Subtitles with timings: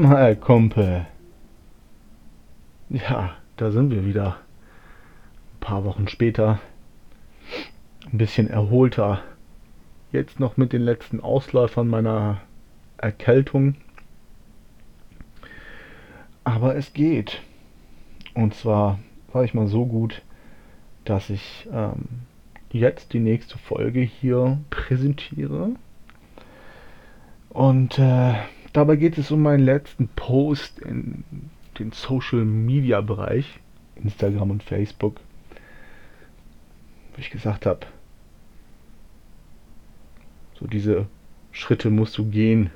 [0.00, 1.06] Mal, Kumpel.
[2.88, 4.36] Ja, da sind wir wieder.
[5.54, 6.60] Ein paar Wochen später.
[8.12, 9.22] Ein bisschen erholter.
[10.12, 12.40] Jetzt noch mit den letzten Ausläufern meiner
[12.96, 13.74] Erkältung.
[16.44, 17.42] Aber es geht.
[18.34, 19.00] Und zwar,
[19.32, 20.22] sage ich mal, so gut,
[21.04, 22.04] dass ich ähm,
[22.70, 25.70] jetzt die nächste Folge hier präsentiere.
[27.48, 28.34] Und äh,
[28.72, 31.24] dabei geht es um meinen letzten Post in
[31.78, 33.60] den Social Media Bereich,
[33.96, 35.20] Instagram und Facebook,
[37.12, 37.86] wo ich gesagt habe,
[40.54, 41.06] so diese
[41.52, 42.70] Schritte musst du gehen,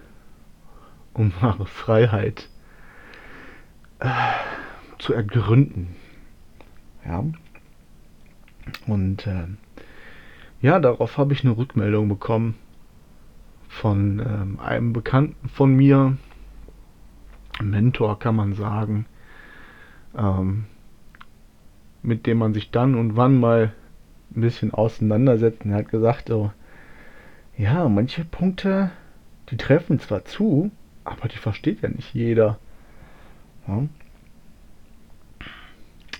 [1.14, 2.48] um wahre Freiheit
[3.98, 4.08] äh,
[4.98, 5.94] zu ergründen.
[7.04, 7.24] Ja.
[8.86, 9.46] Und äh,
[10.60, 12.54] ja, darauf habe ich eine Rückmeldung bekommen
[13.72, 16.18] von ähm, einem Bekannten von mir,
[17.60, 19.06] Mentor kann man sagen,
[20.16, 20.66] ähm,
[22.02, 23.72] mit dem man sich dann und wann mal
[24.36, 25.64] ein bisschen auseinandersetzt.
[25.64, 26.52] Er hat gesagt, oh,
[27.56, 28.90] ja, manche Punkte,
[29.48, 30.70] die treffen zwar zu,
[31.04, 32.58] aber die versteht ja nicht jeder.
[33.66, 33.76] Ja.
[33.76, 33.88] Und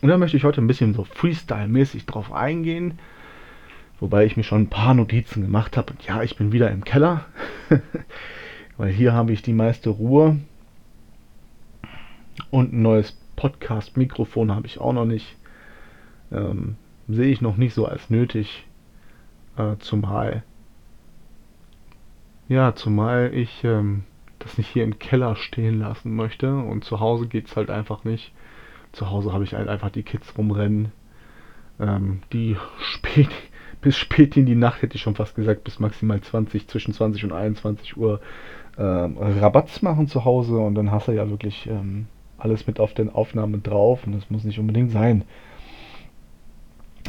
[0.09, 2.99] da möchte ich heute ein bisschen so Freestyle-mäßig drauf eingehen.
[4.03, 5.93] Wobei ich mir schon ein paar Notizen gemacht habe.
[5.93, 7.25] Und ja, ich bin wieder im Keller.
[8.77, 10.41] Weil hier habe ich die meiste Ruhe.
[12.51, 15.37] Und ein neues Podcast-Mikrofon habe ich auch noch nicht.
[16.33, 16.75] Ähm,
[17.07, 18.67] sehe ich noch nicht so als nötig.
[19.57, 20.43] Äh, zumal.
[22.49, 24.03] Ja, zumal ich ähm,
[24.41, 26.57] das nicht hier im Keller stehen lassen möchte.
[26.57, 28.33] Und zu Hause geht es halt einfach nicht.
[28.91, 30.91] Zu Hause habe ich halt einfach die Kids rumrennen.
[31.79, 33.31] Ähm, die spät,
[33.83, 37.25] bis spät in die Nacht, hätte ich schon fast gesagt, bis maximal 20, zwischen 20
[37.25, 38.21] und 21 Uhr
[38.79, 40.57] ähm, Rabatz machen zu Hause.
[40.57, 42.07] Und dann hast du ja wirklich ähm,
[42.39, 44.07] alles mit auf den Aufnahmen drauf.
[44.07, 45.25] Und das muss nicht unbedingt sein.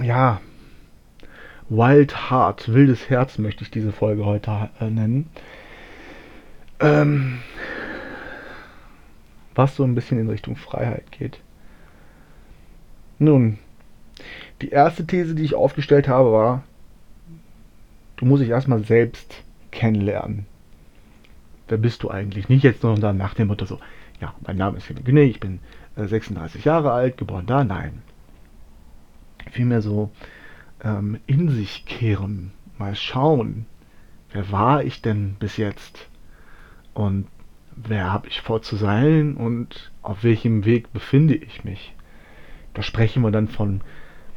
[0.01, 0.41] Ja,
[1.69, 5.29] Wild Heart, wildes Herz möchte ich diese Folge heute äh, nennen.
[6.79, 7.39] Ähm,
[9.55, 11.39] was so ein bisschen in Richtung Freiheit geht.
[13.19, 13.59] Nun,
[14.63, 16.63] die erste These, die ich aufgestellt habe, war,
[18.15, 20.45] du musst dich erstmal selbst kennenlernen.
[21.67, 22.47] Wer bist du eigentlich?
[22.47, 23.79] Nicht jetzt nur nach dem Motto so,
[24.21, 25.59] ja, mein Name ist Henry Günney, ich bin
[25.97, 28.01] äh, 36 Jahre alt, geboren da, nein.
[29.51, 30.11] Vielmehr so
[30.81, 33.65] ähm, in sich kehren, mal schauen,
[34.31, 36.07] wer war ich denn bis jetzt?
[36.93, 37.27] Und
[37.75, 41.93] wer habe ich vor zu sein und auf welchem Weg befinde ich mich?
[42.73, 43.81] Da sprechen wir dann von,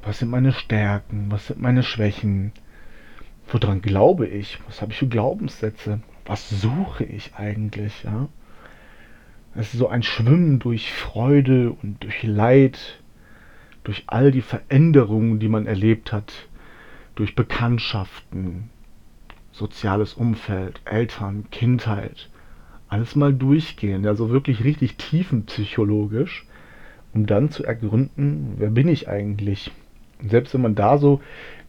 [0.06, 2.52] was sind meine Stärken, was sind meine Schwächen,
[3.48, 8.28] woran glaube ich, was habe ich für Glaubenssätze, was suche ich eigentlich, ja?
[9.56, 13.00] Es ist so ein Schwimmen durch Freude und durch Leid,
[13.84, 16.48] durch all die Veränderungen, die man erlebt hat,
[17.14, 18.70] durch Bekanntschaften,
[19.50, 22.28] soziales Umfeld, Eltern, Kindheit,
[22.88, 26.46] alles mal durchgehen, also wirklich richtig tiefenpsychologisch
[27.16, 29.72] um dann zu ergründen, wer bin ich eigentlich?
[30.20, 31.20] Selbst wenn man da so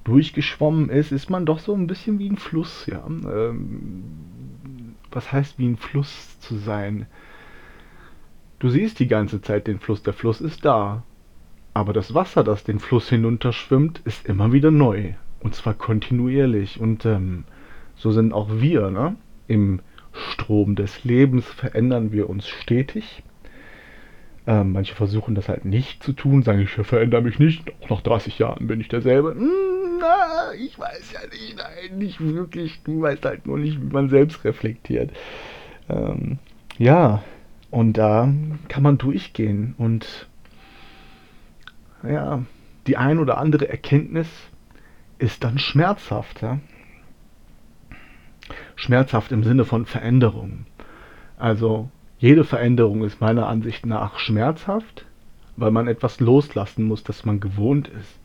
[0.04, 3.06] durchgeschwommen ist, ist man doch so ein bisschen wie ein Fluss, ja.
[3.08, 4.04] Ähm,
[5.12, 7.08] was heißt wie ein Fluss zu sein?
[8.60, 11.04] Du siehst die ganze Zeit den Fluss, der Fluss ist da.
[11.74, 15.14] Aber das Wasser, das den Fluss hinunterschwimmt, ist immer wieder neu.
[15.42, 16.80] Und zwar kontinuierlich.
[16.80, 17.44] Und ähm,
[17.96, 19.16] so sind auch wir, ne?
[19.48, 19.82] Im
[20.12, 23.24] Strom des Lebens verändern wir uns stetig.
[24.48, 28.02] Ähm, manche versuchen das halt nicht zu tun, sagen, ich verändere mich nicht, auch nach
[28.02, 29.32] 30 Jahren bin ich derselbe.
[29.32, 32.82] Hm, na, ich weiß ja nicht, nein, nicht wirklich.
[32.84, 35.12] Du weißt halt nur nicht, wie man selbst reflektiert.
[35.90, 36.40] Ähm,
[36.78, 37.24] ja,
[37.72, 38.32] und da
[38.70, 40.28] kann man durchgehen und
[42.04, 42.44] ja,
[42.88, 44.30] die ein oder andere Erkenntnis
[45.20, 46.42] ist dann schmerzhaft.
[46.42, 46.60] Ja?
[48.78, 50.66] Schmerzhaft im Sinne von Veränderung.
[51.38, 55.06] Also jede Veränderung ist meiner Ansicht nach schmerzhaft,
[55.56, 58.20] weil man etwas loslassen muss, das man gewohnt ist.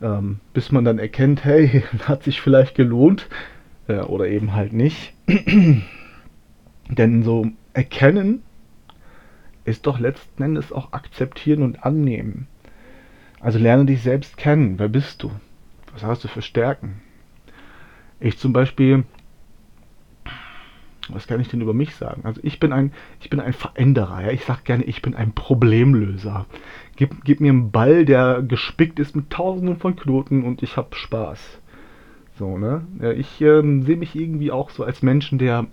[0.00, 3.28] Ähm, bis man dann erkennt, hey, hat sich vielleicht gelohnt
[3.86, 5.14] äh, oder eben halt nicht.
[6.88, 8.42] Denn so erkennen
[9.64, 12.48] ist doch letzten Endes auch akzeptieren und annehmen.
[13.38, 14.78] Also lerne dich selbst kennen.
[14.78, 15.30] Wer bist du?
[15.92, 17.00] Was hast du für Stärken?
[18.18, 19.04] Ich zum Beispiel
[21.14, 22.22] was kann ich denn über mich sagen?
[22.24, 24.22] Also ich bin ein, ich bin ein Veränderer.
[24.22, 24.30] Ja?
[24.30, 26.46] Ich sage gerne, ich bin ein Problemlöser.
[26.96, 30.94] Gib, gib mir einen Ball, der gespickt ist mit tausenden von Knoten und ich habe
[30.94, 31.60] Spaß.
[32.38, 32.86] So, ne?
[33.00, 35.66] Ja, ich ähm, sehe mich irgendwie auch so als Menschen, der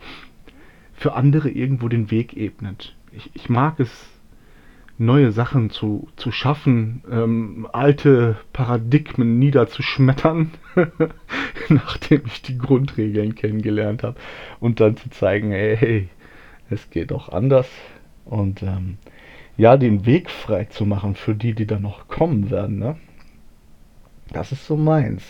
[0.94, 2.96] für andere irgendwo den Weg ebnet.
[3.12, 3.90] Ich, ich mag es,
[5.00, 10.52] neue Sachen zu, zu schaffen, ähm, alte Paradigmen niederzuschmettern,
[11.70, 14.20] nachdem ich die Grundregeln kennengelernt habe
[14.60, 16.10] und dann zu zeigen, hey,
[16.70, 17.68] es geht auch anders
[18.26, 18.98] und ähm,
[19.58, 22.98] ja, den Weg frei zu machen für die, die da noch kommen werden, ne?
[24.32, 25.24] Das ist so meins.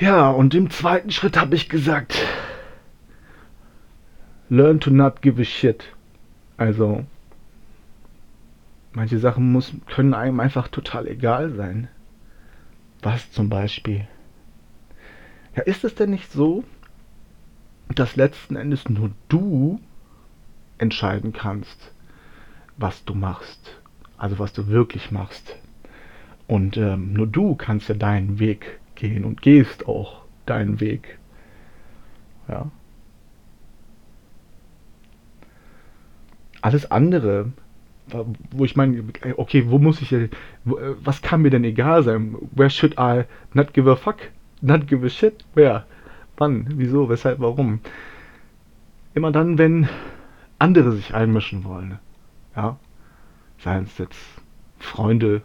[0.00, 2.16] Ja, und im zweiten Schritt habe ich gesagt,
[4.48, 5.84] learn to not give a shit.
[6.56, 7.04] Also,
[8.96, 11.88] manche Sachen muss, können einem einfach total egal sein.
[13.02, 14.08] Was zum Beispiel?
[15.54, 16.64] Ja, ist es denn nicht so,
[17.94, 19.80] dass letzten Endes nur du
[20.78, 21.92] entscheiden kannst,
[22.78, 23.78] was du machst?
[24.16, 25.56] Also was du wirklich machst.
[26.46, 31.18] Und ähm, nur du kannst ja deinen Weg gehen und gehst auch deinen Weg.
[32.48, 32.70] Ja.
[36.62, 37.52] Alles andere,
[38.50, 39.02] wo ich meine,
[39.36, 40.28] okay, wo muss ich, äh,
[40.64, 42.36] was kann mir denn egal sein?
[42.52, 44.18] Where should I not give a fuck?
[44.60, 45.44] Not give a shit?
[45.54, 45.84] Where?
[46.36, 46.66] Wann?
[46.76, 47.08] Wieso?
[47.08, 47.40] Weshalb?
[47.40, 47.80] Warum?
[49.14, 49.88] Immer dann, wenn
[50.58, 51.98] andere sich einmischen wollen.
[52.54, 52.78] Ja.
[53.58, 54.20] Seien es jetzt
[54.78, 55.42] Freunde,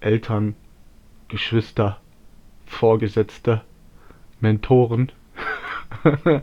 [0.00, 0.54] Eltern,
[1.28, 2.00] Geschwister,
[2.66, 3.62] Vorgesetzte,
[4.40, 5.12] Mentoren,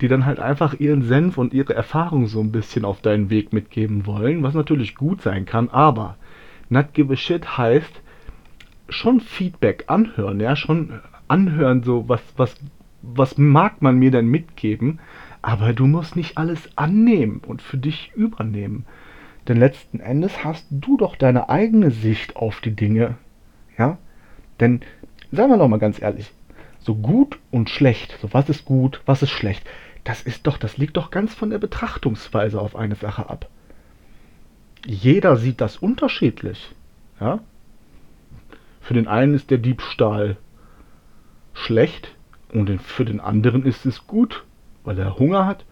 [0.00, 3.52] die dann halt einfach ihren Senf und ihre Erfahrung so ein bisschen auf deinen Weg
[3.52, 6.16] mitgeben wollen, was natürlich gut sein kann, aber
[6.68, 8.02] not give a shit heißt
[8.88, 12.54] schon Feedback anhören, ja, schon anhören, so was, was,
[13.02, 15.00] was mag man mir denn mitgeben,
[15.42, 18.86] aber du musst nicht alles annehmen und für dich übernehmen.
[19.46, 23.16] Denn letzten Endes hast du doch deine eigene Sicht auf die Dinge.
[23.76, 23.98] Ja?
[24.60, 24.80] Denn,
[25.32, 26.32] sagen wir doch mal ganz ehrlich,
[26.84, 29.66] so gut und schlecht, so was ist gut, was ist schlecht,
[30.04, 33.48] das ist doch, das liegt doch ganz von der Betrachtungsweise auf eine Sache ab.
[34.86, 36.70] Jeder sieht das unterschiedlich.
[37.18, 37.40] Ja?
[38.82, 40.36] Für den einen ist der Diebstahl
[41.54, 42.14] schlecht
[42.52, 44.44] und für den anderen ist es gut,
[44.84, 45.64] weil er Hunger hat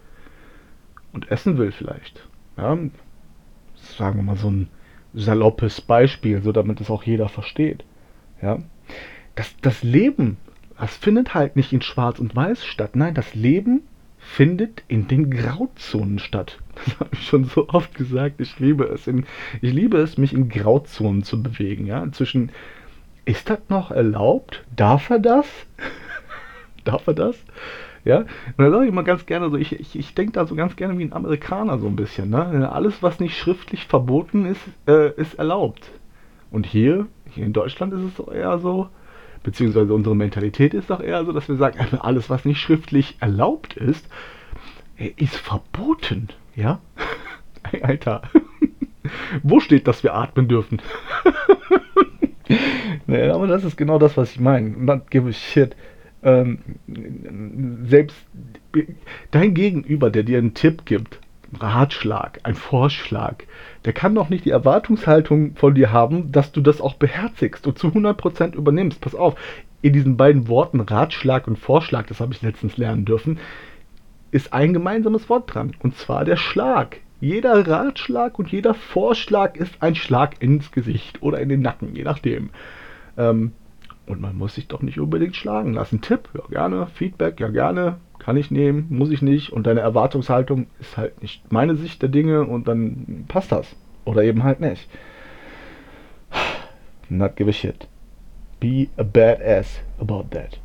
[1.11, 2.27] und essen will vielleicht.
[2.57, 2.75] Ja?
[3.75, 4.69] sagen wir mal, so ein
[5.13, 7.83] saloppes Beispiel, so damit es auch jeder versteht.
[8.41, 8.59] Ja?
[9.35, 10.37] Das, das Leben,
[10.83, 12.97] das findet halt nicht in Schwarz und Weiß statt.
[12.97, 13.83] Nein, das Leben
[14.17, 16.59] findet in den Grauzonen statt.
[16.75, 18.41] Das habe ich schon so oft gesagt.
[18.41, 19.07] Ich liebe es.
[19.07, 19.25] In,
[19.61, 21.85] ich liebe es, mich in Grauzonen zu bewegen.
[21.85, 22.11] Ja?
[22.11, 22.51] Zwischen,
[23.23, 24.65] ist das noch erlaubt?
[24.75, 25.47] Darf er das?
[26.83, 27.37] Darf er das?
[28.03, 30.55] Ja, und da sage ich immer ganz gerne so, ich, ich, ich denke da so
[30.55, 32.29] ganz gerne wie ein Amerikaner so ein bisschen.
[32.29, 32.69] Ne?
[32.69, 35.89] Alles, was nicht schriftlich verboten ist, äh, ist erlaubt.
[36.51, 38.89] Und hier, hier in Deutschland ist es eher so,
[39.43, 43.75] beziehungsweise unsere Mentalität ist doch eher so, dass wir sagen, alles, was nicht schriftlich erlaubt
[43.75, 44.07] ist,
[44.97, 46.29] äh, ist verboten.
[46.55, 46.79] Ja?
[47.81, 48.23] Alter.
[49.43, 50.81] Wo steht, dass wir atmen dürfen?
[53.07, 54.69] nee, aber das ist genau das, was ich meine.
[54.69, 55.75] Not give a shit
[56.23, 56.59] ähm,
[57.85, 58.15] selbst
[59.31, 61.19] dein Gegenüber, der dir einen Tipp gibt,
[61.55, 63.43] Ratschlag, ein Vorschlag,
[63.85, 67.77] der kann doch nicht die Erwartungshaltung von dir haben, dass du das auch beherzigst und
[67.77, 69.01] zu 100% übernimmst.
[69.01, 69.35] Pass auf,
[69.81, 73.39] in diesen beiden Worten Ratschlag und Vorschlag, das habe ich letztens lernen dürfen,
[74.31, 77.01] ist ein gemeinsames Wort dran, und zwar der Schlag.
[77.19, 82.03] Jeder Ratschlag und jeder Vorschlag ist ein Schlag ins Gesicht oder in den Nacken, je
[82.03, 82.49] nachdem.
[83.17, 83.53] Ähm,
[84.05, 86.01] und man muss sich doch nicht unbedingt schlagen lassen.
[86.01, 86.87] Tipp, ja gerne.
[86.87, 87.97] Feedback, ja gerne.
[88.23, 89.51] Kann ich nehmen, muss ich nicht.
[89.51, 93.75] Und deine Erwartungshaltung ist halt nicht meine Sicht der Dinge und dann passt das.
[94.05, 94.87] Oder eben halt nicht.
[97.09, 97.85] Not give a shit.
[98.61, 100.57] Be a badass about that.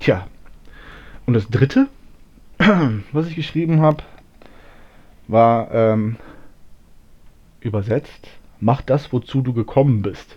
[0.00, 0.26] Tja.
[1.24, 1.88] Und das dritte,
[3.12, 4.02] was ich geschrieben habe,
[5.28, 6.16] war ähm,
[7.60, 8.28] übersetzt,
[8.60, 10.36] mach das, wozu du gekommen bist.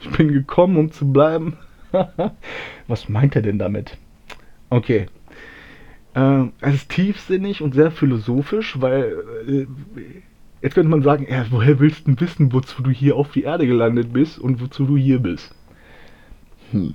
[0.00, 1.56] Ich bin gekommen, um zu bleiben.
[2.86, 3.96] Was meint er denn damit?
[4.70, 5.06] Okay.
[6.14, 9.66] Äh, es ist tiefsinnig und sehr philosophisch, weil äh,
[10.62, 13.66] jetzt könnte man sagen, ja, woher willst du wissen, wozu du hier auf die Erde
[13.66, 15.54] gelandet bist und wozu du hier bist?
[16.70, 16.94] Hm.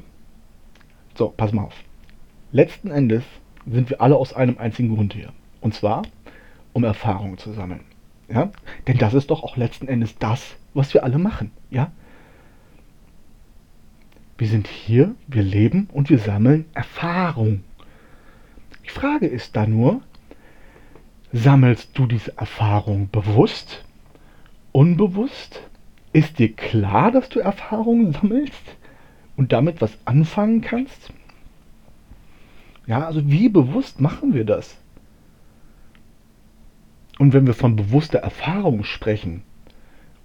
[1.15, 1.75] So, pass mal auf.
[2.51, 3.23] Letzten Endes
[3.65, 5.31] sind wir alle aus einem einzigen Grund hier.
[5.61, 6.03] Und zwar,
[6.73, 7.81] um Erfahrungen zu sammeln.
[8.29, 8.51] Ja?
[8.87, 11.51] Denn das ist doch auch letzten Endes das, was wir alle machen.
[11.69, 11.91] Ja?
[14.39, 17.65] Wir sind hier, wir leben und wir sammeln Erfahrung.
[18.85, 20.01] Die Frage ist da nur,
[21.33, 23.83] sammelst du diese Erfahrung bewusst,
[24.71, 25.61] unbewusst?
[26.13, 28.77] Ist dir klar, dass du Erfahrungen sammelst
[29.35, 31.11] und damit was anfangen kannst?
[32.87, 34.77] Ja, also wie bewusst machen wir das?
[37.17, 39.43] Und wenn wir von bewusster Erfahrung sprechen,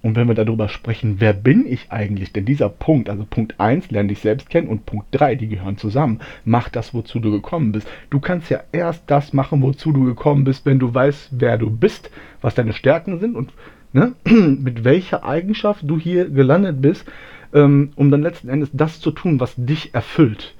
[0.04, 2.30] und wenn wir darüber sprechen, wer bin ich eigentlich?
[2.30, 5.78] Denn dieser Punkt, also Punkt 1, lerne dich selbst kennen und Punkt 3, die gehören
[5.78, 6.20] zusammen.
[6.44, 7.88] Mach das, wozu du gekommen bist.
[8.11, 11.70] Du kannst ja erst das machen, wozu du gekommen bist, wenn du weißt, wer du
[11.70, 12.11] bist,
[12.42, 13.54] was deine Stärken sind und
[13.94, 17.06] ne, mit welcher Eigenschaft du hier gelandet bist,
[17.54, 20.54] ähm, um dann letzten Endes das zu tun, was dich erfüllt.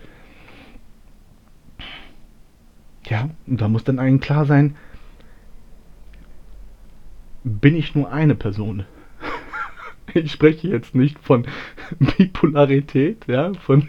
[3.10, 4.74] Ja, und da muss dann allen klar sein,
[7.44, 8.86] bin ich nur eine Person?
[10.14, 11.47] Ich spreche jetzt nicht von
[11.99, 13.88] Bipolarität, ja, von,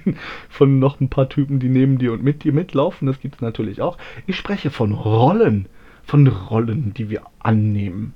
[0.50, 3.42] von noch ein paar Typen, die neben dir und mit dir mitlaufen, das gibt es
[3.42, 3.98] natürlich auch.
[4.28, 5.68] Ich spreche von Rollen,
[6.04, 8.14] von Rollen, die wir annehmen.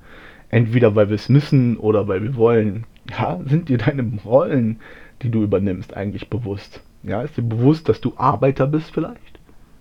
[0.48, 2.84] Entweder weil wir es müssen oder weil wir wollen.
[3.08, 4.80] Ja, sind dir deine Rollen,
[5.22, 6.82] die du übernimmst, eigentlich bewusst?
[7.02, 9.38] Ja, ist dir bewusst, dass du Arbeiter bist vielleicht?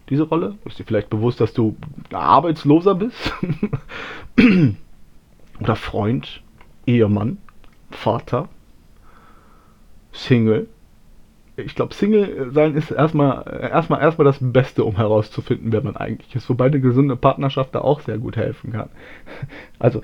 [0.09, 0.55] Diese Rolle?
[0.65, 1.75] Ist dir vielleicht bewusst, dass du
[2.11, 3.33] Arbeitsloser bist?
[5.59, 6.41] oder Freund,
[6.85, 7.37] Ehemann,
[7.91, 8.49] Vater,
[10.11, 10.67] Single.
[11.57, 16.33] Ich glaube, Single sein ist erstmal, erstmal, erstmal das Beste, um herauszufinden, wer man eigentlich
[16.35, 16.49] ist.
[16.49, 18.89] Wobei eine gesunde Partnerschaft da auch sehr gut helfen kann.
[19.77, 20.01] Also,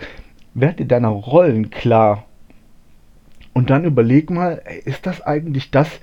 [0.53, 2.25] werd dir deiner Rollen klar.
[3.53, 5.99] Und dann überleg mal, ist das eigentlich das,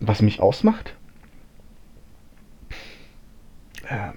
[0.00, 0.94] was mich ausmacht?
[3.88, 4.14] Ähm,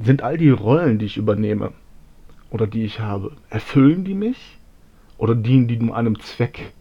[0.00, 1.72] sind all die Rollen, die ich übernehme
[2.50, 4.58] oder die ich habe, erfüllen die mich?
[5.18, 6.72] Oder dienen die nur einem Zweck,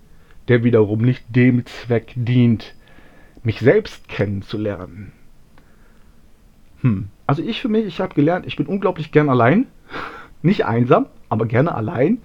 [0.48, 2.75] der wiederum nicht dem Zweck dient,
[3.44, 5.12] mich selbst kennenzulernen.
[6.82, 7.10] Hm.
[7.25, 9.68] Also ich für mich, ich habe gelernt, ich bin unglaublich gern allein,
[10.42, 12.20] nicht einsam, aber gerne allein,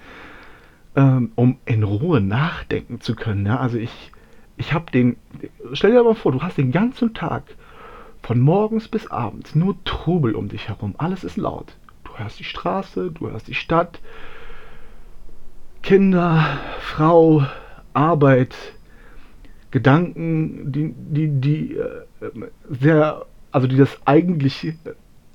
[0.96, 3.46] ähm, um in Ruhe nachdenken zu können.
[3.46, 3.58] Ja?
[3.58, 4.12] Also ich,
[4.56, 5.16] ich habe den,
[5.72, 7.44] stell dir mal vor, du hast den ganzen Tag
[8.22, 11.76] von morgens bis abends nur Trubel um dich herum, alles ist laut.
[12.04, 14.00] Du hörst die Straße, du hörst die Stadt,
[15.82, 17.44] Kinder, Frau,
[17.94, 18.54] Arbeit,
[19.70, 22.30] Gedanken, die, die, die äh,
[22.68, 24.74] sehr, also die das eigentliche,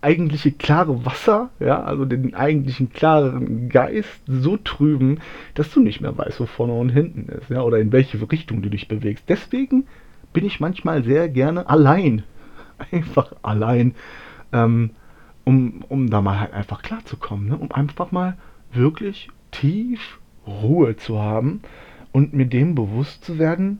[0.02, 5.20] eigentliche klare Wasser, ja, also den eigentlichen klaren Geist so trüben,
[5.54, 8.62] dass du nicht mehr weißt, wo vorne und hinten ist, ja, oder in welche Richtung
[8.62, 9.26] du dich bewegst.
[9.30, 9.86] Deswegen
[10.34, 12.24] bin ich manchmal sehr gerne allein.
[12.92, 13.96] Einfach allein,
[14.52, 14.92] ähm,
[15.46, 17.58] um, um da mal halt einfach klarzukommen, ne?
[17.58, 18.38] um einfach mal
[18.72, 21.62] wirklich tief Ruhe zu haben
[22.12, 23.80] und mir dem bewusst zu werden,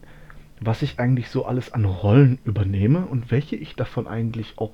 [0.60, 4.72] was ich eigentlich so alles an Rollen übernehme und welche ich davon eigentlich auch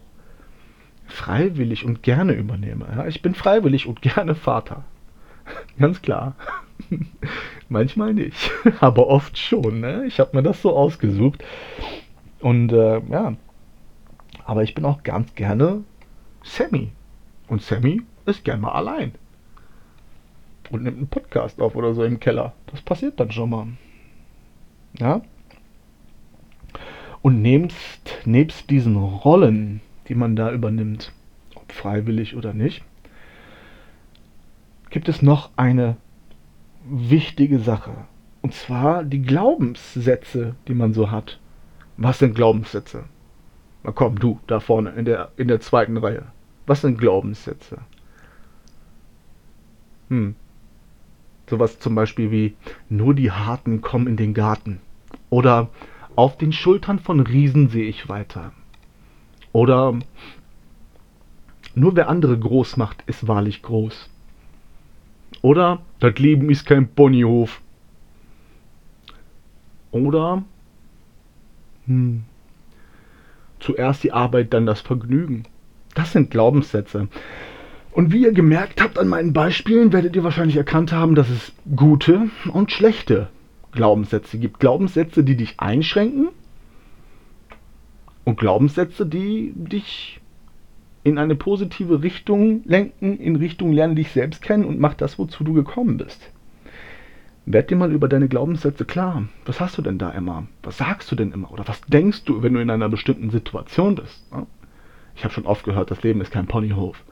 [1.07, 2.87] freiwillig und gerne übernehme.
[2.95, 4.83] Ja, ich bin freiwillig und gerne Vater.
[5.79, 6.35] Ganz klar.
[7.69, 9.81] Manchmal nicht, aber oft schon.
[9.81, 10.05] Ne?
[10.05, 11.43] Ich habe mir das so ausgesucht.
[12.39, 13.35] Und äh, ja,
[14.45, 15.83] aber ich bin auch ganz gerne
[16.41, 16.91] Sammy.
[17.47, 19.11] Und Sammy ist gern mal allein
[20.71, 22.53] und nimmt einen Podcast auf oder so im Keller.
[22.67, 23.67] Das passiert dann schon mal.
[24.97, 25.21] Ja?
[27.21, 31.11] Und nebst, nebst diesen Rollen, die man da übernimmt,
[31.55, 32.83] ob freiwillig oder nicht,
[34.89, 35.97] gibt es noch eine
[36.89, 37.91] wichtige Sache.
[38.41, 41.39] Und zwar die Glaubenssätze, die man so hat.
[41.97, 43.03] Was sind Glaubenssätze?
[43.83, 46.27] Na komm, du, da vorne in der, in der zweiten Reihe.
[46.65, 47.79] Was sind Glaubenssätze?
[50.09, 50.35] Hm,
[51.49, 52.55] Sowas zum Beispiel wie
[52.89, 54.79] nur die Harten kommen in den Garten.
[55.29, 55.69] Oder
[56.15, 58.51] auf den Schultern von Riesen sehe ich weiter.
[59.51, 59.97] Oder
[61.75, 64.09] nur wer andere groß macht, ist wahrlich groß.
[65.41, 67.61] Oder das Leben ist kein Ponyhof.
[69.91, 70.43] Oder
[71.85, 72.23] hm,
[73.59, 75.43] zuerst die Arbeit, dann das Vergnügen.
[75.95, 77.07] Das sind Glaubenssätze.
[77.91, 81.51] Und wie ihr gemerkt habt an meinen Beispielen, werdet ihr wahrscheinlich erkannt haben, dass es
[81.75, 83.29] gute und schlechte
[83.71, 84.59] Glaubenssätze gibt.
[84.59, 86.29] Glaubenssätze, die dich einschränken
[88.25, 90.19] und Glaubenssätze, die dich
[91.03, 95.43] in eine positive Richtung lenken, in Richtung lerne dich selbst kennen und mach das, wozu
[95.43, 96.31] du gekommen bist.
[97.45, 99.23] Werd dir mal über deine Glaubenssätze klar.
[99.45, 100.47] Was hast du denn da immer?
[100.61, 101.51] Was sagst du denn immer?
[101.51, 104.23] Oder was denkst du, wenn du in einer bestimmten Situation bist?
[105.15, 107.03] Ich habe schon oft gehört, das Leben ist kein Ponyhof.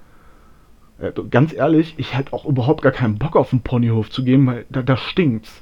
[0.99, 4.45] Äh, ganz ehrlich, ich hätte auch überhaupt gar keinen Bock auf einen Ponyhof zu gehen,
[4.47, 5.61] weil da, da stinkt's.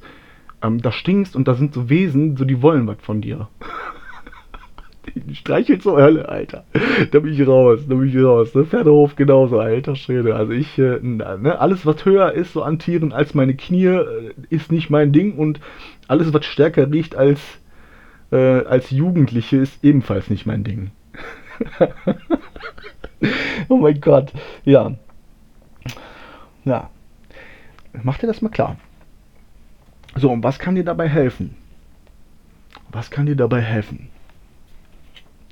[0.62, 3.50] Ähm, da stinkt's und da sind so Wesen, so die wollen was von dir.
[5.16, 6.64] die streichelt zur Hölle, Alter.
[7.12, 8.56] Da bin ich raus, da bin ich raus.
[8.56, 8.66] Ne?
[8.66, 10.36] Pferdehof genauso, alter Schwede.
[10.36, 14.34] Also ich, äh, ne, alles was höher ist so an Tieren als meine Knie, äh,
[14.50, 15.60] ist nicht mein Ding und
[16.08, 17.42] alles was stärker riecht als,
[18.32, 20.92] äh, als Jugendliche ist ebenfalls nicht mein Ding.
[23.70, 24.32] oh mein Gott.
[24.64, 24.96] Ja.
[26.66, 26.90] Ja.
[28.04, 28.78] Mach dir das mal klar.
[30.16, 31.56] So, und was kann dir dabei helfen?
[32.92, 34.10] Was kann dir dabei helfen?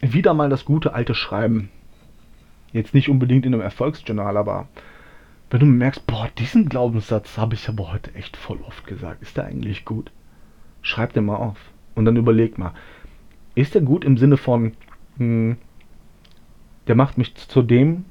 [0.01, 1.69] Wieder mal das gute alte Schreiben.
[2.71, 4.67] Jetzt nicht unbedingt in einem Erfolgsjournal, aber
[5.49, 9.21] wenn du merkst, boah, diesen Glaubenssatz habe ich aber heute echt voll oft gesagt.
[9.21, 10.11] Ist der eigentlich gut?
[10.81, 11.57] Schreib den mal auf.
[11.93, 12.73] Und dann überleg mal,
[13.53, 14.73] ist der gut im Sinne von,
[15.17, 15.57] hm,
[16.87, 18.05] der macht mich zu dem,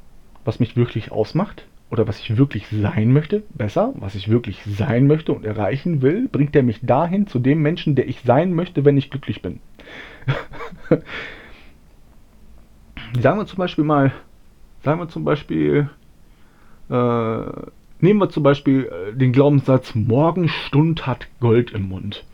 [0.44, 1.66] was mich wirklich ausmacht?
[1.93, 3.43] Oder was ich wirklich sein möchte?
[3.51, 6.27] Besser, was ich wirklich sein möchte und erreichen will?
[6.27, 9.61] Bringt der mich dahin zu dem Menschen, der ich sein möchte, wenn ich glücklich bin?
[13.21, 14.11] sagen wir zum Beispiel mal,
[14.83, 15.91] sagen wir zum Beispiel,
[16.89, 17.43] äh,
[18.01, 22.25] nehmen wir zum Beispiel äh, den Glaubenssatz, Morgenstund hat Gold im Mund.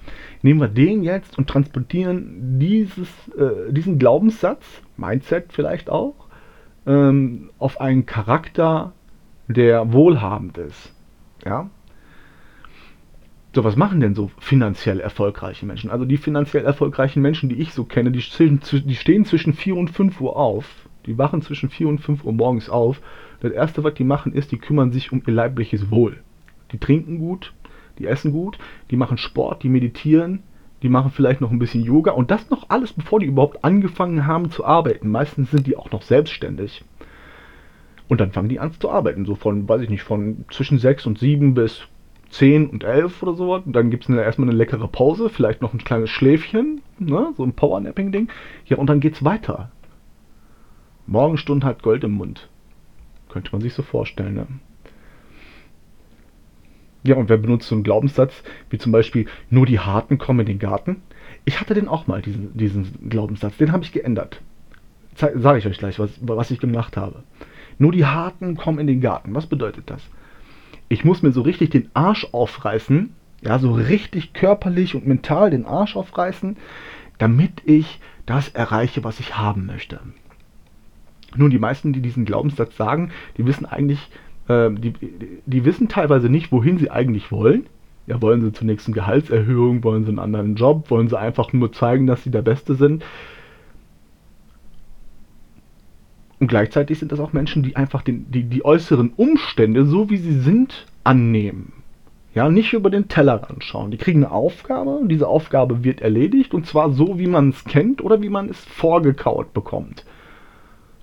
[0.42, 6.28] Nehmen wir den jetzt und transportieren dieses, äh, diesen Glaubenssatz, Mindset vielleicht auch,
[6.86, 8.92] ähm, auf einen Charakter,
[9.48, 10.94] der wohlhabend ist.
[11.44, 11.70] Ja?
[13.54, 15.90] So, was machen denn so finanziell erfolgreiche Menschen?
[15.90, 19.90] Also die finanziell erfolgreichen Menschen, die ich so kenne, die, die stehen zwischen 4 und
[19.90, 20.88] 5 Uhr auf.
[21.06, 23.00] Die wachen zwischen 4 und 5 Uhr morgens auf.
[23.40, 26.18] Das erste, was die machen, ist, die kümmern sich um ihr leibliches Wohl.
[26.72, 27.54] Die trinken gut,
[27.98, 28.58] die essen gut,
[28.90, 30.42] die machen Sport, die meditieren,
[30.82, 34.26] die machen vielleicht noch ein bisschen Yoga und das noch alles, bevor die überhaupt angefangen
[34.26, 35.10] haben zu arbeiten.
[35.10, 36.84] Meistens sind die auch noch selbstständig.
[38.08, 41.06] Und dann fangen die an zu arbeiten, so von, weiß ich nicht, von zwischen 6
[41.06, 41.82] und 7 bis
[42.30, 43.54] 10 und 11 oder so.
[43.54, 47.32] Und dann gibt es erstmal eine leckere Pause, vielleicht noch ein kleines Schläfchen, ne?
[47.36, 48.28] so ein Powernapping-Ding.
[48.66, 49.70] Ja, und dann geht's weiter.
[51.06, 52.48] Morgenstund hat Gold im Mund.
[53.28, 54.46] Könnte man sich so vorstellen, ne?
[57.04, 60.46] Ja, und wer benutzt so einen Glaubenssatz, wie zum Beispiel, nur die Harten kommen in
[60.46, 61.02] den Garten?
[61.44, 63.56] Ich hatte den auch mal, diesen, diesen Glaubenssatz.
[63.56, 64.42] Den habe ich geändert.
[65.14, 67.22] Sage ich euch gleich, was, was ich gemacht habe.
[67.78, 69.34] Nur die Harten kommen in den Garten.
[69.34, 70.02] Was bedeutet das?
[70.88, 75.64] Ich muss mir so richtig den Arsch aufreißen, ja, so richtig körperlich und mental den
[75.64, 76.56] Arsch aufreißen,
[77.18, 80.00] damit ich das erreiche, was ich haben möchte.
[81.36, 84.10] Nun, die meisten, die diesen Glaubenssatz sagen, die wissen eigentlich,
[84.48, 84.94] äh, die,
[85.46, 87.66] die wissen teilweise nicht, wohin sie eigentlich wollen.
[88.06, 91.72] Ja, wollen sie zunächst eine Gehaltserhöhung, wollen sie einen anderen Job, wollen sie einfach nur
[91.72, 93.04] zeigen, dass sie der Beste sind.
[96.40, 100.18] Und gleichzeitig sind das auch Menschen, die einfach den, die, die äußeren Umstände, so wie
[100.18, 101.72] sie sind, annehmen.
[102.34, 103.90] Ja, nicht über den Teller anschauen.
[103.90, 107.64] Die kriegen eine Aufgabe und diese Aufgabe wird erledigt und zwar so, wie man es
[107.64, 110.04] kennt oder wie man es vorgekaut bekommt.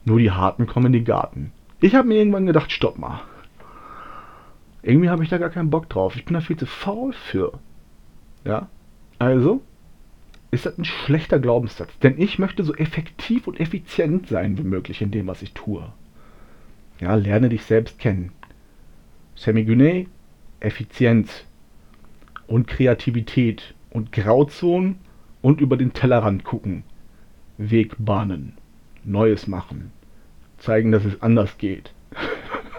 [0.06, 1.52] Nur die Harten kommen in den Garten.
[1.82, 3.21] Ich habe mir irgendwann gedacht, stopp mal.
[4.82, 6.15] Irgendwie habe ich da gar keinen Bock drauf.
[6.15, 7.54] Ich bin da viel zu faul für.
[8.45, 8.69] Ja,
[9.17, 9.62] also
[10.56, 11.98] ist das ein schlechter Glaubenssatz.
[12.00, 15.91] Denn ich möchte so effektiv und effizient sein wie möglich in dem, was ich tue.
[17.00, 18.32] Ja, lerne dich selbst kennen.
[19.36, 20.08] Sammy Gunet,
[20.62, 21.46] Effizienz
[22.48, 24.98] und Kreativität und Grauzonen
[25.41, 26.84] und über den Tellerrand gucken.
[27.58, 28.54] Weg bahnen.
[29.04, 29.91] Neues machen.
[30.58, 31.94] Zeigen, dass es anders geht.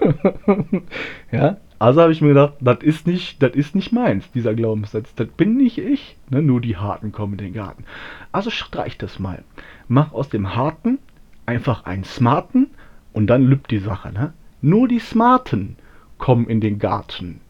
[1.30, 5.14] ja, also habe ich mir gedacht, das ist nicht, das ist nicht meins, dieser Glaubenssatz.
[5.14, 6.16] Das bin nicht ich.
[6.30, 6.40] Ne?
[6.40, 7.84] Nur die Harten kommen in den Garten.
[8.32, 9.44] Also streich das mal.
[9.86, 10.98] Mach aus dem Harten
[11.44, 12.68] einfach einen Smarten
[13.12, 14.10] und dann lübt die Sache.
[14.12, 14.32] Ne?
[14.62, 15.76] Nur die Smarten
[16.16, 17.40] kommen in den Garten.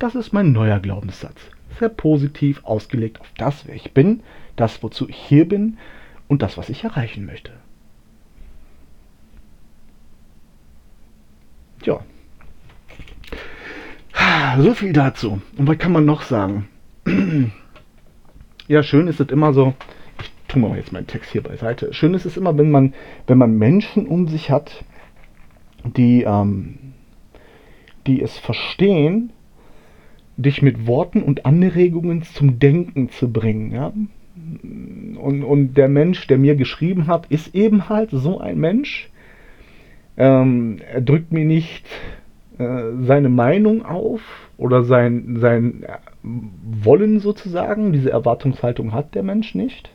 [0.00, 1.40] Das ist mein neuer Glaubenssatz.
[1.78, 4.22] Sehr positiv ausgelegt auf das, wer ich bin,
[4.56, 5.78] das, wozu ich hier bin
[6.26, 7.52] und das, was ich erreichen möchte.
[11.84, 12.00] Ja,
[14.60, 15.40] so viel dazu.
[15.56, 16.68] Und was kann man noch sagen?
[18.68, 19.74] ja, schön ist es immer so.
[20.20, 21.92] Ich tue mal jetzt meinen Text hier beiseite.
[21.92, 22.94] Schön ist es immer, wenn man,
[23.26, 24.84] wenn man Menschen um sich hat,
[25.84, 26.78] die, ähm,
[28.06, 29.30] die es verstehen,
[30.36, 33.72] dich mit Worten und Anregungen zum Denken zu bringen.
[33.72, 33.92] Ja?
[35.18, 39.10] Und, und der Mensch, der mir geschrieben hat, ist eben halt so ein Mensch.
[40.16, 41.86] Ähm, er drückt mir nicht
[42.58, 44.20] seine Meinung auf
[44.56, 45.84] oder sein, sein
[46.22, 47.92] Wollen sozusagen.
[47.92, 49.90] Diese Erwartungshaltung hat der Mensch nicht,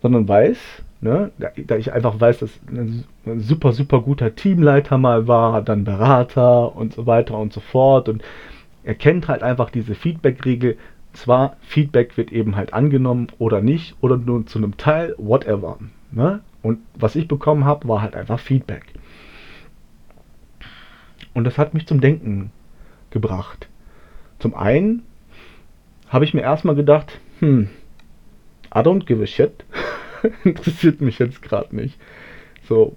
[0.00, 0.58] sondern weiß,
[1.00, 3.04] ne, da ich einfach weiß, dass ein
[3.38, 8.08] super, super guter Teamleiter mal war, dann Berater und so weiter und so fort.
[8.08, 8.22] Und
[8.84, 10.76] er kennt halt einfach diese Feedback-Regel.
[11.12, 15.78] Zwar, Feedback wird eben halt angenommen oder nicht, oder nur zu einem Teil, whatever.
[16.12, 16.40] Ne?
[16.62, 18.84] Und was ich bekommen habe, war halt einfach Feedback.
[21.36, 22.50] Und das hat mich zum Denken
[23.10, 23.68] gebracht.
[24.38, 25.02] Zum einen
[26.08, 27.68] habe ich mir erstmal gedacht, hm,
[28.74, 29.52] I don't give a shit.
[30.44, 32.00] interessiert mich jetzt gerade nicht.
[32.66, 32.96] So,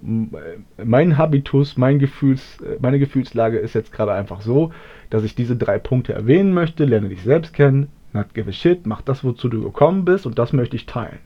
[0.82, 4.72] mein Habitus, mein Gefühls, meine Gefühlslage ist jetzt gerade einfach so,
[5.10, 6.86] dass ich diese drei Punkte erwähnen möchte.
[6.86, 10.38] Lerne dich selbst kennen, not give a shit, mach das, wozu du gekommen bist und
[10.38, 11.18] das möchte ich teilen.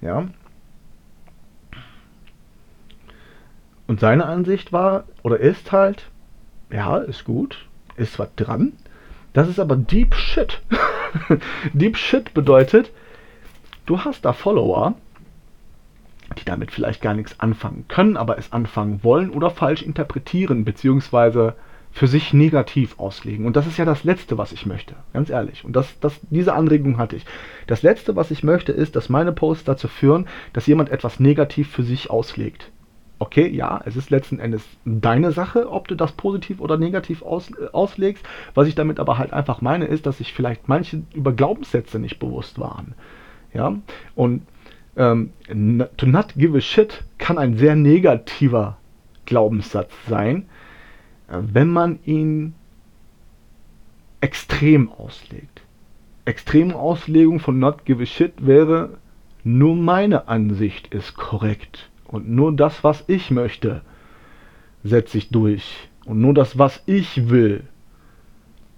[0.00, 0.26] Ja.
[3.90, 6.04] Und seine Ansicht war oder ist halt,
[6.70, 8.74] ja, ist gut, ist was dran.
[9.32, 10.62] Das ist aber Deep Shit.
[11.72, 12.92] Deep Shit bedeutet,
[13.86, 14.94] du hast da Follower,
[16.38, 21.56] die damit vielleicht gar nichts anfangen können, aber es anfangen wollen oder falsch interpretieren, beziehungsweise
[21.90, 23.44] für sich negativ auslegen.
[23.44, 25.64] Und das ist ja das Letzte, was ich möchte, ganz ehrlich.
[25.64, 27.26] Und das, das, diese Anregung hatte ich.
[27.66, 31.68] Das Letzte, was ich möchte, ist, dass meine Posts dazu führen, dass jemand etwas negativ
[31.72, 32.70] für sich auslegt.
[33.22, 37.50] Okay, ja, es ist letzten Endes deine Sache, ob du das positiv oder negativ aus,
[37.50, 38.24] äh, auslegst.
[38.54, 42.18] Was ich damit aber halt einfach meine, ist, dass sich vielleicht manche über Glaubenssätze nicht
[42.18, 42.94] bewusst waren.
[43.52, 43.76] Ja,
[44.14, 44.46] und
[44.96, 45.32] ähm,
[45.98, 48.78] to not give a shit kann ein sehr negativer
[49.26, 50.48] Glaubenssatz sein,
[51.28, 52.54] äh, wenn man ihn
[54.22, 55.60] extrem auslegt.
[56.24, 58.96] Extreme Auslegung von not give a shit wäre,
[59.44, 63.82] nur meine Ansicht ist korrekt und nur das, was ich möchte,
[64.82, 67.64] setze ich durch und nur das, was ich will.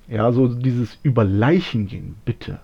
[0.08, 2.60] Ja, so dieses über Leichen gehen, bitte.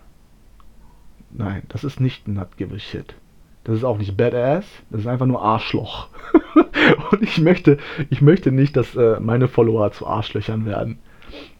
[1.31, 3.15] Nein, das ist nicht not give a shit.
[3.63, 6.09] Das ist auch nicht Badass, das ist einfach nur Arschloch.
[7.11, 7.77] und ich möchte,
[8.09, 10.99] ich möchte nicht, dass äh, meine Follower zu Arschlöchern werden.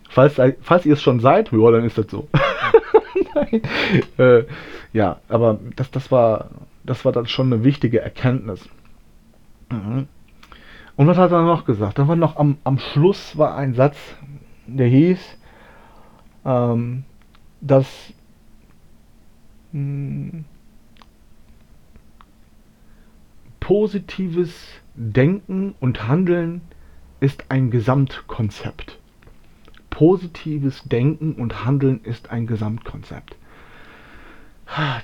[0.09, 2.27] Falls, falls ihr es schon seid, ja, dann ist das so.
[3.35, 3.61] Nein.
[4.17, 4.43] Äh,
[4.93, 6.49] ja, aber das, das, war,
[6.83, 8.67] das war dann schon eine wichtige Erkenntnis.
[9.71, 10.07] Mhm.
[10.95, 11.97] Und was hat er noch gesagt?
[11.97, 13.97] Da war noch am, am Schluss war ein Satz,
[14.67, 15.19] der hieß,
[16.45, 17.03] ähm,
[17.61, 18.13] dass
[19.71, 20.45] hm,
[23.59, 24.53] positives
[24.95, 26.61] Denken und Handeln
[27.19, 28.99] ist ein Gesamtkonzept.
[29.89, 33.35] Positives Denken und Handeln ist ein Gesamtkonzept.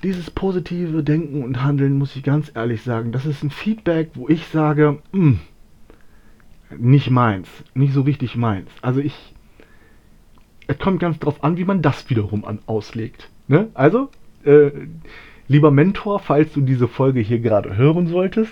[0.03, 4.29] Dieses positive Denken und Handeln, muss ich ganz ehrlich sagen, das ist ein Feedback, wo
[4.29, 5.39] ich sage, mh, hm,
[6.77, 8.69] nicht meins, nicht so richtig meins.
[8.81, 9.33] Also ich,
[10.67, 13.29] es kommt ganz drauf an, wie man das wiederum an, auslegt.
[13.47, 13.69] Ne?
[13.73, 14.09] Also,
[14.43, 14.71] äh,
[15.47, 18.51] Lieber Mentor, falls du diese Folge hier gerade hören solltest,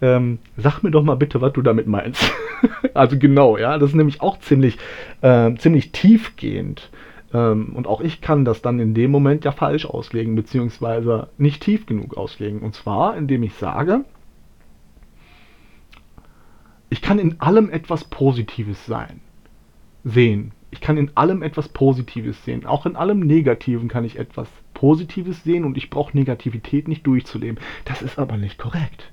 [0.00, 2.32] ähm, sag mir doch mal bitte, was du damit meinst.
[2.94, 4.78] also genau, ja, das ist nämlich auch ziemlich,
[5.22, 6.90] äh, ziemlich tiefgehend.
[7.32, 11.62] Ähm, und auch ich kann das dann in dem Moment ja falsch auslegen, beziehungsweise nicht
[11.62, 12.60] tief genug auslegen.
[12.60, 14.04] Und zwar, indem ich sage,
[16.90, 19.20] ich kann in allem etwas Positives sein,
[20.02, 20.52] sehen.
[20.72, 22.66] Ich kann in allem etwas Positives sehen.
[22.66, 27.60] Auch in allem Negativen kann ich etwas Positives sehen und ich brauche Negativität nicht durchzuleben.
[27.84, 29.12] Das ist aber nicht korrekt.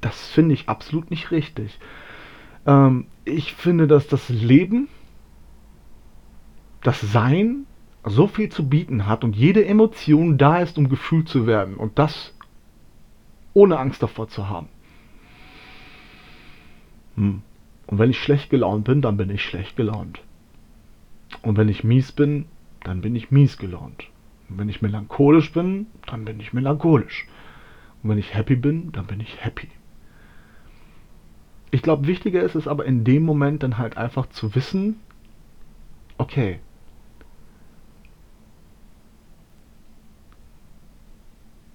[0.00, 1.78] Das finde ich absolut nicht richtig.
[2.66, 4.88] Ähm, ich finde, dass das Leben,
[6.82, 7.66] das Sein
[8.04, 11.76] so viel zu bieten hat und jede Emotion da ist, um gefühlt zu werden.
[11.76, 12.34] Und das
[13.54, 14.68] ohne Angst davor zu haben.
[17.16, 17.42] Hm.
[17.86, 20.20] Und wenn ich schlecht gelaunt bin, dann bin ich schlecht gelaunt.
[21.42, 22.46] Und wenn ich mies bin,
[22.82, 24.08] dann bin ich mies gelaunt.
[24.48, 27.26] Und wenn ich melancholisch bin, dann bin ich melancholisch.
[28.02, 29.68] Und wenn ich happy bin, dann bin ich happy.
[31.70, 35.00] Ich glaube, wichtiger ist es aber in dem Moment dann halt einfach zu wissen,
[36.18, 36.60] okay,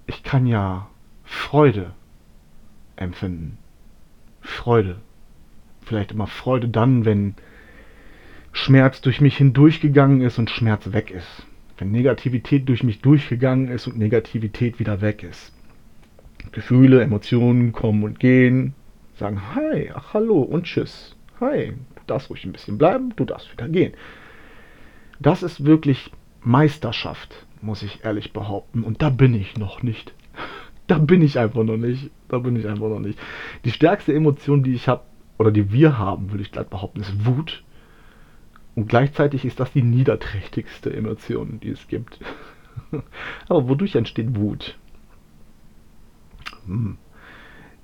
[0.08, 0.88] ich kann ja
[1.22, 1.94] Freude
[2.96, 3.58] empfinden.
[4.40, 4.96] Freude.
[5.82, 7.36] Vielleicht immer Freude dann, wenn
[8.52, 11.46] Schmerz durch mich hindurchgegangen ist und Schmerz weg ist
[11.78, 15.52] wenn Negativität durch mich durchgegangen ist und Negativität wieder weg ist.
[16.52, 18.74] Gefühle, Emotionen kommen und gehen,
[19.16, 21.16] sagen Hi, ach hallo und Tschüss.
[21.40, 23.92] Hi, du darfst ruhig ein bisschen bleiben, du darfst wieder gehen.
[25.20, 28.82] Das ist wirklich Meisterschaft, muss ich ehrlich behaupten.
[28.82, 30.14] Und da bin ich noch nicht.
[30.86, 32.10] Da bin ich einfach noch nicht.
[32.28, 33.18] Da bin ich einfach noch nicht.
[33.64, 35.02] Die stärkste Emotion, die ich habe,
[35.38, 37.62] oder die wir haben, würde ich gleich behaupten, ist Wut.
[38.74, 42.20] Und gleichzeitig ist das die niederträchtigste Emotion, die es gibt.
[43.48, 44.78] Aber wodurch entsteht Wut?
[46.66, 46.96] Hm.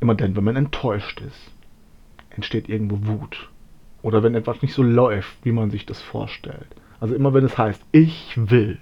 [0.01, 1.51] Immer dann, wenn man enttäuscht ist,
[2.31, 3.51] entsteht irgendwo Wut.
[4.03, 6.69] Oder wenn etwas nicht so läuft, wie man sich das vorstellt.
[7.01, 8.79] Also immer wenn es heißt, ich will,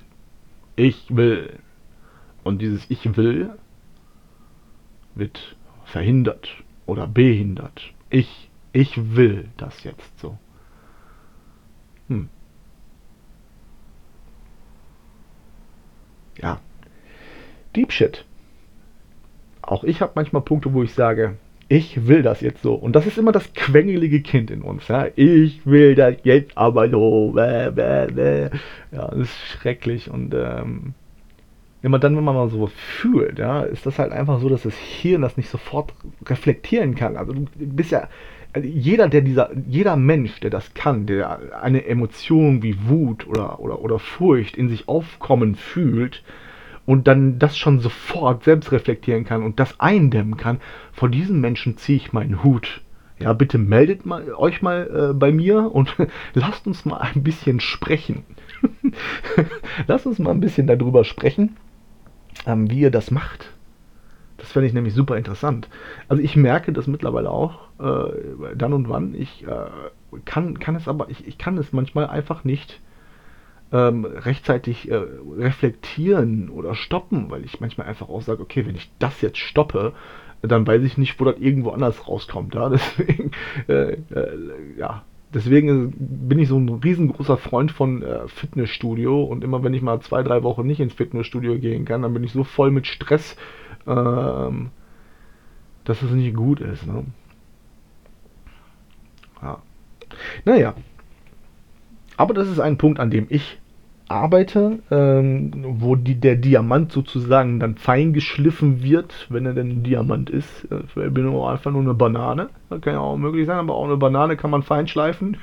[0.76, 1.58] ich will.
[2.44, 3.56] Und dieses Ich will
[5.14, 6.48] wird verhindert
[6.86, 7.92] oder behindert.
[8.10, 10.38] Ich, ich will das jetzt so.
[12.08, 12.28] Hm.
[16.38, 16.60] Ja.
[17.76, 18.24] Deep Shit.
[19.62, 21.38] auch ich habe manchmal Punkte, wo ich sage,
[21.72, 22.74] ich will das jetzt so.
[22.74, 24.88] Und das ist immer das quengelige Kind in uns.
[24.88, 25.06] Ja?
[25.16, 27.32] Ich will das jetzt aber so.
[27.34, 28.50] Bäh, bäh, bäh.
[28.92, 30.10] Ja, das ist schrecklich.
[30.10, 30.92] Und ähm,
[31.80, 34.74] immer dann, wenn man mal so fühlt, ja, ist das halt einfach so, dass das
[34.74, 35.94] Hirn das nicht sofort
[36.26, 37.16] reflektieren kann.
[37.16, 38.06] Also du bist ja,
[38.52, 43.60] also jeder, der dieser, jeder Mensch, der das kann, der eine Emotion wie Wut oder,
[43.60, 46.22] oder, oder Furcht in sich aufkommen fühlt,
[46.86, 50.60] und dann das schon sofort selbst reflektieren kann und das eindämmen kann,
[50.92, 52.82] vor diesen Menschen ziehe ich meinen Hut.
[53.18, 55.96] Ja, bitte meldet mal, euch mal äh, bei mir und
[56.34, 58.24] lasst uns mal ein bisschen sprechen.
[59.86, 61.56] lasst uns mal ein bisschen darüber sprechen,
[62.46, 63.50] ähm, wie ihr das macht.
[64.38, 65.68] Das fände ich nämlich super interessant.
[66.08, 69.14] Also ich merke das mittlerweile auch, äh, dann und wann.
[69.14, 72.80] Ich äh, kann, kann es aber, ich, ich kann es manchmal einfach nicht
[73.72, 75.00] ähm, rechtzeitig äh,
[75.38, 79.94] reflektieren oder stoppen, weil ich manchmal einfach auch sage, okay, wenn ich das jetzt stoppe,
[80.42, 82.54] dann weiß ich nicht, wo das irgendwo anders rauskommt.
[82.54, 82.68] Ja?
[82.70, 83.30] Deswegen,
[83.68, 84.38] äh, äh,
[84.76, 89.82] ja, deswegen bin ich so ein riesengroßer Freund von äh, Fitnessstudio und immer wenn ich
[89.82, 92.86] mal zwei, drei Wochen nicht ins Fitnessstudio gehen kann, dann bin ich so voll mit
[92.86, 93.36] Stress,
[93.86, 94.70] ähm,
[95.84, 96.86] dass es nicht gut ist.
[96.86, 97.04] Ne?
[99.40, 99.62] Ja.
[100.44, 100.74] Naja.
[102.18, 103.61] Aber das ist ein Punkt, an dem ich
[104.12, 109.82] arbeite, ähm, wo die, der Diamant sozusagen dann fein geschliffen wird, wenn er denn ein
[109.82, 110.68] Diamant ist.
[110.70, 112.50] Ich bin nur einfach nur eine Banane.
[112.70, 115.38] Das kann ja auch möglich sein, aber auch eine Banane kann man fein schleifen.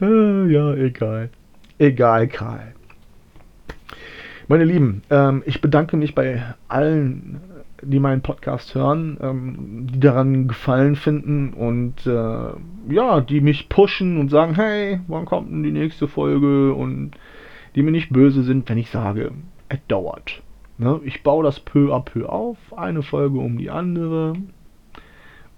[0.00, 1.30] ja, egal.
[1.78, 2.74] Egal, Karl.
[4.48, 7.40] Meine Lieben, ähm, ich bedanke mich bei allen
[7.82, 14.18] die meinen Podcast hören, ähm, die daran Gefallen finden und äh, ja, die mich pushen
[14.18, 16.72] und sagen, hey, wann kommt denn die nächste Folge?
[16.74, 17.12] Und
[17.74, 19.32] die mir nicht böse sind, wenn ich sage,
[19.68, 20.42] es dauert.
[20.78, 21.00] Ne?
[21.04, 24.34] Ich baue das peu à peu auf, eine Folge um die andere.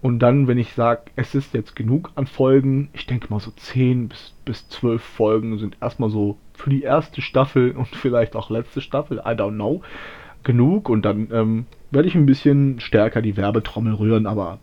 [0.01, 3.51] Und dann, wenn ich sage, es ist jetzt genug an Folgen, ich denke mal so
[3.51, 8.51] 10 bis, bis 12 Folgen sind erstmal so für die erste Staffel und vielleicht auch
[8.51, 9.83] letzte Staffel, I don't know,
[10.43, 10.89] genug.
[10.89, 14.59] Und dann ähm, werde ich ein bisschen stärker die Werbetrommel rühren, aber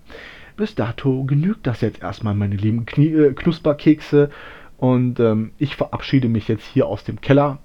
[0.58, 4.30] bis dato genügt das jetzt erstmal, meine lieben Knie äh, Knusperkekse.
[4.78, 7.60] Und ähm, ich verabschiede mich jetzt hier aus dem Keller.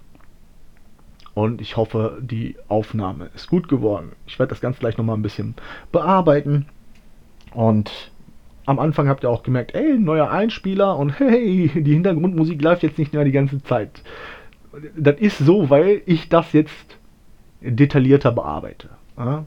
[1.35, 4.13] Und ich hoffe, die Aufnahme ist gut geworden.
[4.27, 5.55] Ich werde das Ganze gleich nochmal ein bisschen
[5.93, 6.67] bearbeiten.
[7.53, 8.11] Und
[8.67, 12.99] am Anfang habt ihr auch gemerkt, ey, neuer Einspieler und hey, die Hintergrundmusik läuft jetzt
[12.99, 14.03] nicht mehr die ganze Zeit.
[14.97, 16.99] Das ist so, weil ich das jetzt
[17.61, 18.91] detaillierter bearbeite.
[19.17, 19.47] Ja?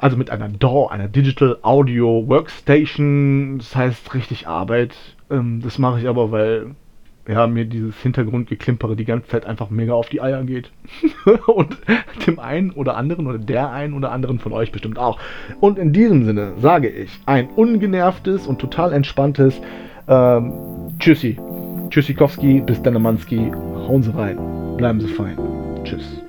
[0.00, 4.94] Also mit einer DAW, einer Digital Audio Workstation, das heißt richtig Arbeit.
[5.30, 6.74] Ähm, das mache ich aber, weil
[7.26, 10.70] ja, mir dieses Hintergrundgeklimpere die ganze Zeit einfach mega auf die Eier geht.
[11.46, 11.76] und
[12.26, 15.18] dem einen oder anderen oder der einen oder anderen von euch bestimmt auch.
[15.60, 19.60] Und in diesem Sinne sage ich ein ungenervtes und total entspanntes
[20.08, 20.52] ähm,
[20.98, 21.38] Tschüssi.
[21.90, 24.38] Tschüssikowski, bis dann, Hauen Sie rein.
[24.76, 25.38] Bleiben Sie fein.
[25.84, 26.23] Tschüss.